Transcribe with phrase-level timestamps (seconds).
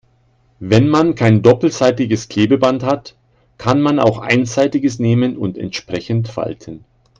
[0.57, 3.15] Wenn man kein doppelseitiges Klebeband hat,
[3.59, 6.83] kann man auch einseitiges nehmen und entsprechend falten.